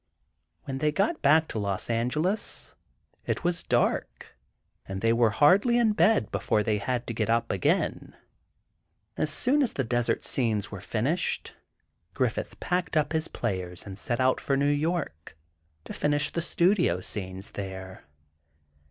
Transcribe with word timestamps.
When 0.63 0.79
they 0.79 0.91
got 0.91 1.21
back 1.21 1.47
to 1.49 1.59
Los 1.59 1.87
Angeles, 1.87 2.73
it 3.27 3.43
was 3.43 3.61
dark, 3.61 4.35
and 4.87 4.99
they 4.99 5.13
were 5.13 5.29
hardly 5.29 5.77
in 5.77 5.91
bed 5.93 6.31
before 6.31 6.63
they 6.63 6.79
had 6.79 7.05
to 7.05 7.13
get 7.13 7.29
up 7.29 7.51
again. 7.51 8.17
As 9.15 9.29
soon 9.29 9.61
as 9.61 9.73
the 9.73 9.83
desert 9.83 10.23
scenes 10.23 10.71
were 10.71 10.81
finished, 10.81 11.53
Griffith 12.15 12.59
packed 12.59 12.97
up 12.97 13.13
his 13.13 13.27
players 13.27 13.85
and 13.85 13.95
set 13.95 14.19
out 14.19 14.41
for 14.41 14.57
New 14.57 14.71
York 14.73 15.37
to 15.85 15.93
finish 15.93 16.31
the 16.31 16.41
studio 16.41 16.99
scenes 16.99 17.51
there. 17.51 18.05